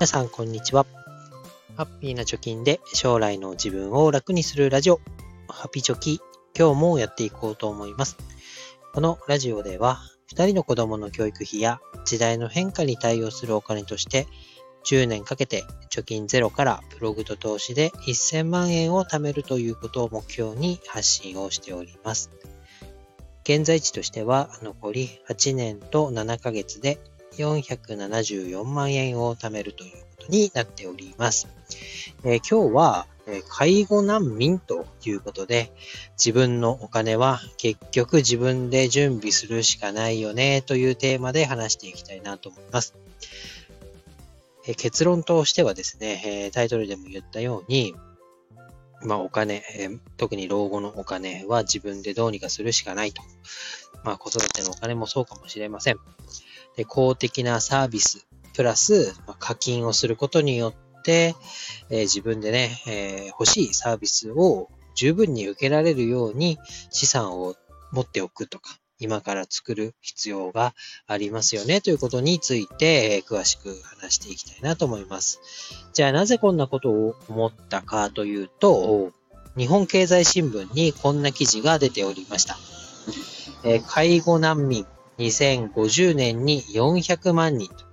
[0.00, 0.86] 皆さん、こんにちは。
[1.76, 4.98] ハッピーな貯金で将来の自分を楽にするラジオ、
[5.46, 6.22] ハピチョキ、
[6.58, 8.16] 今日もやっていこうと思います。
[8.94, 9.98] このラジオでは、
[10.32, 14.26] 2人の子供の教育費や時代の変化に対応するお金として、
[14.86, 22.30] 10年かけて貯金ゼロからブログと投資で1000万円を貯めるということを目標に発信をしております。
[23.44, 26.98] 現在地としては残り8年と7ヶ月で
[27.36, 31.48] 474万円を貯めるということになっております。
[32.24, 35.72] えー、今日は、え介護難民ということで、
[36.18, 42.94] 自分のお金は結局自分で準備するしかないよねというテーマで話していきたいなと思います。
[44.66, 47.94] え結論としてはですね、えタイトルでも言ったように、
[49.02, 53.22] まあお金、え特に老後のお金は自分でどうにかするしかないと。
[54.04, 55.96] まあ子育てのお金もそうかもしれません。
[56.76, 61.34] で公的なサービス、プラス、まあ、課金をすることによって、
[61.90, 66.58] えー、自分でね、えー、欲しいサービスを十分に受けられるように
[66.90, 67.54] 資産を
[67.92, 70.74] 持っておくとか、今から作る必要が
[71.06, 75.40] ありますよねということについてえ、詳しく話していきたいなと思います。
[75.94, 79.12] じゃあなぜこんなことを思ったかというと、
[79.56, 82.58] 日本経済新聞にこんな記事が出ておりました。
[83.64, 84.86] え、介護難民
[85.18, 87.84] 2050年に400万人と、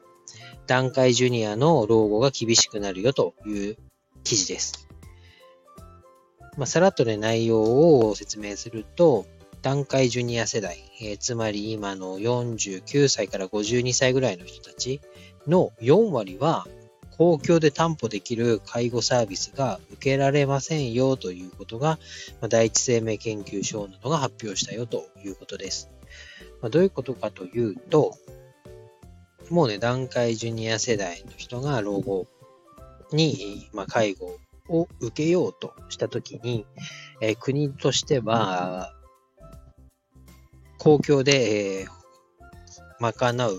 [0.65, 3.77] 段階ジュニアの老後が厳しくなるよという
[4.23, 4.87] 記事です。
[6.57, 7.61] まあ、さらっとね、内容
[7.99, 9.25] を説明すると、
[9.61, 15.01] 段階ジュニア世代、えー、つまり今の49歳から52歳ぐらいの人たち
[15.47, 16.67] の4割は
[17.17, 21.97] 公共で担保できる介護サービスが受けられませんよということが、
[22.41, 25.89] ま、第一生命研究所などが発表したよということです。
[26.61, 28.15] ま、どういうことかというと、
[29.49, 32.27] もうね、段階ジュニア世代の人が老後
[33.11, 34.37] に、ま、介護
[34.69, 36.67] を受けようとしたときに、
[37.21, 38.93] え、国としては、
[40.77, 41.85] 公共で、え、
[42.99, 43.57] 賄う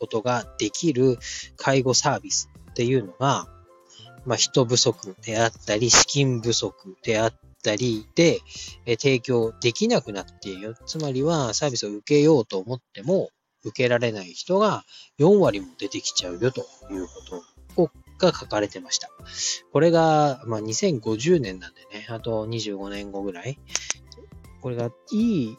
[0.00, 1.18] ことができる
[1.56, 3.46] 介護サービスっていうのが、
[4.24, 8.40] まあ、人不足であったり、資金不足であったりで、
[8.86, 10.76] え、提供できなくなっている。
[10.86, 13.30] つまりはサービスを受けようと思っても、
[13.64, 14.84] 受けられない人が
[15.20, 17.12] 4割も出てきちゃうよというこ
[17.76, 19.08] とが書かれてました。
[19.72, 23.58] これが、まあ、2050年なんでね、あと25年後ぐらい。
[24.60, 25.56] これがいい、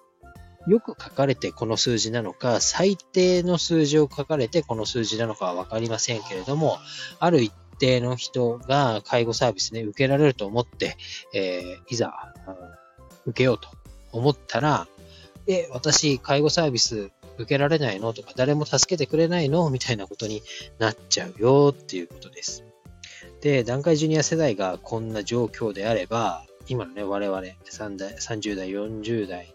[0.68, 6.78] よく書かれてこの数字なのか、最低の数字を書かれてこの数字なのかはわかりませんけれども、
[7.20, 10.96] ある一定の人が介護サービスね、受けられると思って、
[11.34, 12.34] えー、いざ、
[13.26, 13.68] 受けようと
[14.12, 14.88] 思ったら、
[15.48, 18.14] え、私、介護サービス受けられないの？
[18.14, 19.70] とか、誰も助けてくれないの？
[19.70, 20.42] みたいなことに
[20.80, 22.64] なっちゃうよっていうことです。
[23.42, 29.54] で、段階ジュニア世代がこんな状況であれば、今のね、我々30代、30代、40代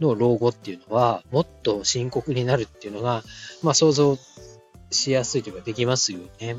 [0.00, 3.22] の老後っていうのは、もっと深刻になるっていうのが、
[3.62, 4.18] まあ想像
[4.90, 6.56] しやすいというかできますよね。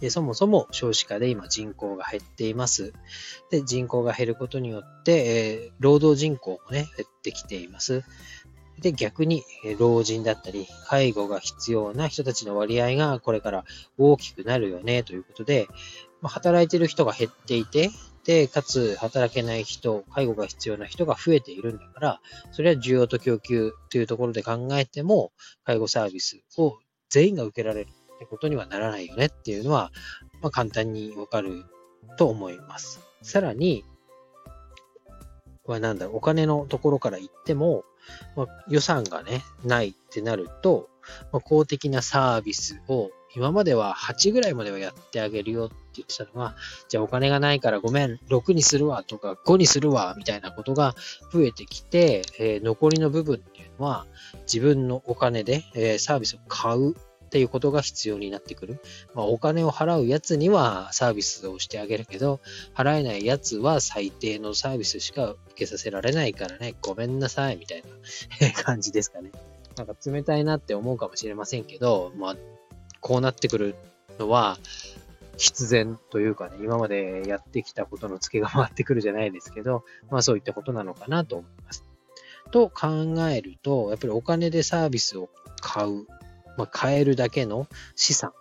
[0.00, 2.92] でそもそも少子化で今人口が減っています。
[3.50, 8.02] で人口が減ることによって、えー、労働人口もね、減ってきています。
[8.80, 9.44] で、逆に、
[9.78, 13.64] 老人だったり、介護が必要な人たちの割合がこれから
[13.96, 15.68] 大きくなるよね、ということで、
[16.20, 17.90] まあ、働いてる人が減っていて、
[18.24, 22.20] で、かつ働けない人、介護が必要な人が増えているんだから、
[22.52, 25.32] それは需要と供給というところで考えても、
[25.64, 26.78] 介護サービスを
[27.08, 29.90] 全員が受けられるってことにはならないよねっていうのは、
[30.40, 31.64] まあ、簡単にわかる
[32.16, 33.00] と思います。
[33.22, 33.84] さらに、
[35.64, 37.84] はなんだろう、お金のところから言っても、
[38.36, 40.88] まあ、予算がね、ないってなると、
[41.32, 46.56] まあ、公的なサービスを今までは8ぐらいまではやってあげるよって言ってたのが、
[46.88, 50.94] じゃあお金がないからごめん、6にするわとか5にするわみたいなことが
[51.32, 54.06] 増えてきて、えー、残りの部分っていうのは
[54.42, 56.94] 自分のお金で、えー、サービスを買うっ
[57.32, 58.78] ていうことが必要になってくる。
[59.14, 62.40] まあ、お金を払うやつにはサービスをしてあげるけど、
[62.74, 67.82] 払えないやつは最低のサービスしか受けさせられないからね、ごめんなさい、みたい
[68.42, 69.30] な 感じですかね。
[69.78, 72.36] なんか冷たいなって思うかもしれませんけど、まあ、
[73.02, 73.74] こうなってくる
[74.18, 74.56] のは、
[75.36, 81.84] 必然というかね、今までやってきたことの付けが回ってくるじゃないですけど、まあそういったことなのかなと思います。
[82.50, 85.28] と考えると、やっぱりお金でサービスを
[85.60, 86.06] 買う
[86.56, 87.66] まあ、買えるだけの
[87.96, 88.32] 資産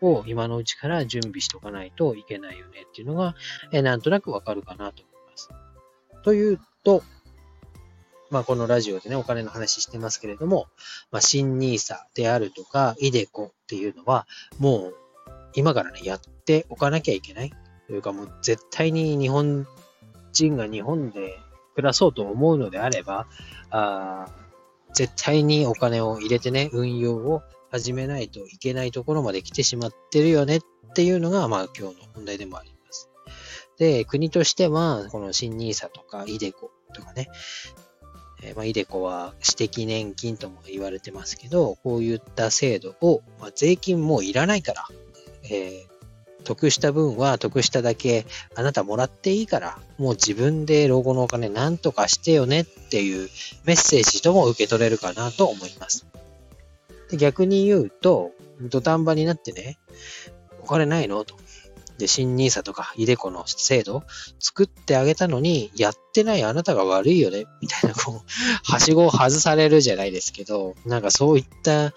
[0.00, 3.34] を今のうちから準備しておかないといけないよねっていうのが、
[3.72, 5.48] えなんとなくわかるかなと思います。
[6.22, 7.02] というと、
[8.30, 10.66] まあ、このラジオでね、お金の話してますけれども、
[11.10, 14.26] まあ、新 nisa であるとか、イデコっていうのは、
[14.58, 14.94] もう
[15.54, 17.52] 今からね、やっておかなきゃいけない。
[17.86, 19.66] というかもう絶対に日本
[20.32, 21.38] 人が日本で
[21.74, 23.26] 暮らそうと思うのであれば、
[23.70, 24.26] あ
[24.92, 30.60] 絶対にお金を入れてね、運用を始めないといけないところまで来てしまってるよねっ
[30.94, 33.08] ていうのが、まあ今日の本題でもあります。
[33.78, 36.52] で、国としては、この新 nisa とか iDeCo
[36.94, 37.28] とかね、
[38.42, 44.86] えー、まあ、イデコは私的年金とも言われてますけど、こういった制度を、まあ、税金もういらないから、
[45.44, 45.96] えー、
[46.44, 48.24] 得した分は得しただけ
[48.54, 53.28] あなたもらっていいから、もう自分で老後のお金なんとかしてよねっていう
[53.64, 56.06] メッセージとも受け取れるかなと思います。
[57.10, 59.78] で逆に言うと、土壇場になってね、
[60.62, 61.36] お金ないのと。
[61.98, 64.02] で、新 nisa とか、イデコの制度
[64.38, 68.20] 作ってあげたのに、やってないあなたが悪いよね、みたいな、こう、
[68.70, 71.92] はしごを外されるじゃないですけど、なんかそういった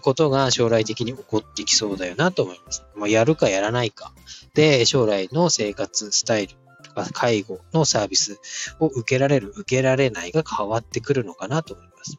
[0.00, 2.84] ことが将来的に起こってきそうだよなと思います。
[2.94, 4.12] まあ、やるかやらないか。
[4.54, 8.40] で、将来の生活スタイルとか介護のサービス
[8.80, 12.18] を受けられる、受けられないが変わってくるのかなと思います。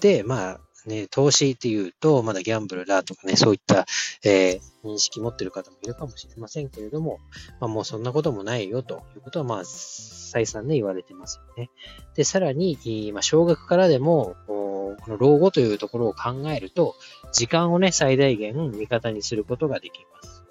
[0.00, 3.86] で、まあ、ね、投資っていうと、まだギャンブルだとかね、そういった、
[4.24, 7.18] えー、認識持ってる方もいるかもしれませんけれども、
[7.60, 11.70] まあ、もうそんなこともないよということは、まあ、再三ね、言われてますよね。
[12.14, 12.78] で、さらに、
[13.12, 16.94] まあ、少額からでも、この老後というところを考えると、
[17.32, 20.44] 時間をね、最大限味方にすることができます。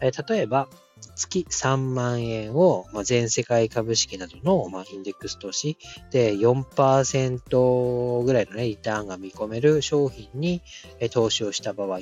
[0.00, 0.68] えー、例えば、
[1.14, 5.76] 月3万円を、まあ、全世界株式などの、まあ、インデックス投資
[6.10, 10.62] で4%ぐらいの、ね、リターンが見込める商品に、
[11.10, 12.00] 投資をした場合、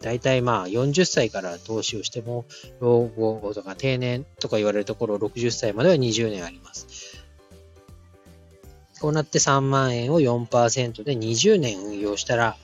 [0.00, 2.44] 大体まあ40歳から投資をしても、
[2.80, 6.86] 老後とか定年とか言われるところ60歳までは20年あります。
[9.00, 12.56] こうなって3万円を4%で20年運用したら、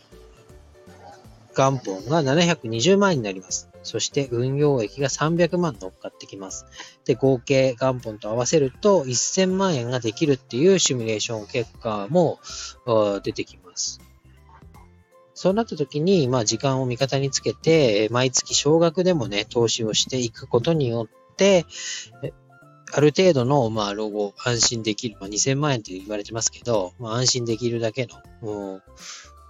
[1.53, 3.69] 元本が720万円になります。
[3.83, 6.67] そして運用益が300万乗っかってきます。
[7.05, 12.39] で、合計元本と合わせると1000万円ができるっていうシミュレーション結果も
[13.23, 14.01] 出てきます。
[15.35, 21.67] そうなった時に、まあ時間を味方につけて、毎月少額でもね、投資をしていくことによって、
[22.95, 28.07] ある程度の、まあ、老後、安心できる、まあ、2000万円って言われてますけど、まあ、安心できるだけ
[28.43, 28.83] の、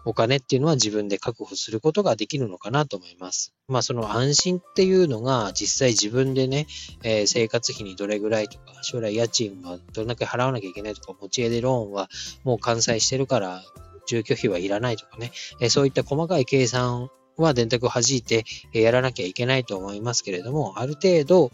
[0.04, 3.52] お金っていうのは自分で確保することができるのかなと思います。
[3.68, 6.66] まあその安心っていうのが実際自分でね、
[7.02, 12.08] えー、生活費にどれぐらいとか、将来家賃はどれだけ払わなきゃいけないとか、持ち家でローンは
[12.44, 13.62] もう完済してるから
[14.06, 18.44] 住居費はいらないとかね、えー、そういった細かい計算は電卓を弾いて
[18.74, 21.50] やらなきゃいけないと思いますけれども、ある程度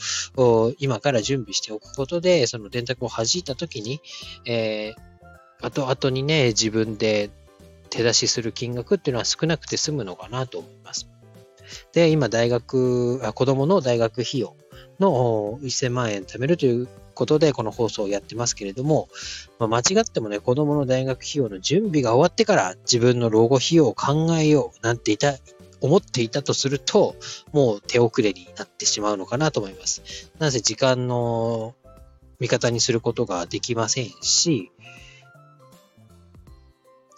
[0.79, 4.01] 今から準備しておくことで、その電卓を弾いた時に、
[4.45, 7.31] えー、後々にね、自分で
[7.89, 11.09] 手出しする金額っていうのは少なくて済むのかなと思います。
[11.93, 14.57] で、今大学、あ子供の大学費用
[15.01, 19.09] の1000万円貯めるということでこの放送をやってますけれども、
[19.59, 25.35] まあ、間違ってもね、子供の大学費用の準備が終わってから自分の老後費用を考えようなんていた、
[25.81, 27.17] 思っていたとすると、
[27.53, 30.31] もう手遅れになってしまうのかなと思います。
[30.39, 31.75] なぜ時間の
[32.41, 34.71] 味方にすることができませんし、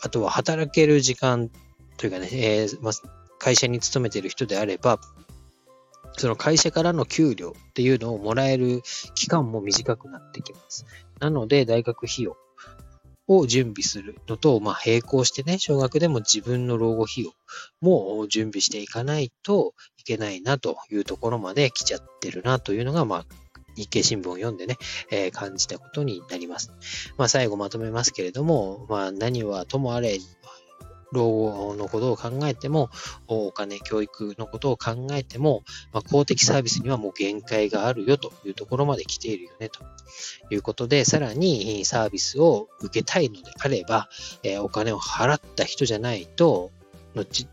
[0.03, 1.51] あとは働ける時間
[1.97, 2.93] というかね、えー、まあ、
[3.39, 5.01] 会社に勤めている人であれば、
[6.17, 8.83] その会社からの給料っていうのをもらえる
[9.15, 10.87] 期間も短くなってきます。
[11.19, 12.37] なので、大学費用
[13.29, 17.33] を準備するのと、まあ、並行してね、小学でも自分の老後費用
[17.81, 23.27] も準備していかないといけないなというところまで来ちゃってるなというのが、まあ、
[23.81, 24.77] 日経新聞を読んでね、
[25.11, 26.73] えー、感じたことになります。
[27.17, 30.19] まあ、最後まとめますけれども、まあ、何はともあれ、
[31.13, 32.91] 老後のことを考えても、
[33.27, 39.81] お金、教育のことを考えても、まあ、公的サービスにはもう限界があるよというところまで来ているよねと
[40.51, 44.09] いうことで、さらにサービスを受けたいのであれば、
[44.43, 46.71] えー、お金を払った人じゃないと、
[47.15, 47.47] 後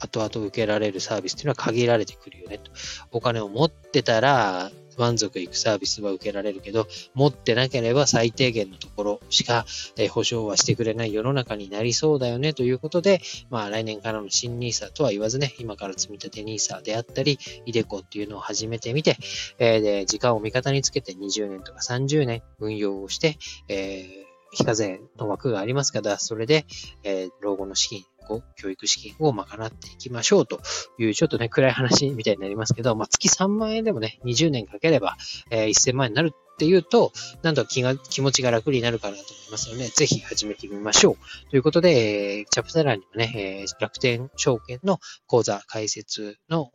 [0.00, 2.70] 後々受けられるサービスっていうのは限られてくるよねと。
[3.10, 9.64] お金を持ってたら、満足いくサービスは受けられるけど、持ってなければ最低限のところしか、
[9.96, 19.16] え保証はしてくれない世の中になりそうだよねということで、まあ来年からの新 NISA とは言わずね、今から積み立て NISA であったり、イデコっていうのを始めてみて、
[19.58, 23.38] えー、で、時間を味方につけて20年とか30年運用をして、
[23.68, 26.64] えー非課税の枠がありますから、それで、
[27.02, 30.60] えー、老後の資金を、教育資金を賄っていきましょうと
[30.98, 35.16] いう、ちょっとね、暗い話みたいになりますけど、まあ、月3万円でもね、20年かければ、
[35.50, 41.50] えー、1000万円になるっていうと、なんと気が、気持ちが楽になるかなと思いますので、ぜひ始めてみましょう。
[41.50, 46.70] ということで、えー、チャプター欄にもね、えー、楽天証券の講座解説の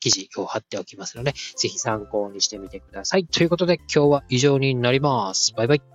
[0.00, 3.26] 記事を貼っておきますので、ぜひ参考にしてみてください。
[3.26, 5.52] ということで、今日は以上になります。
[5.56, 5.93] バイバイ。